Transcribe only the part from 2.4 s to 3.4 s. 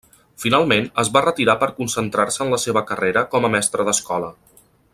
en la seva carrera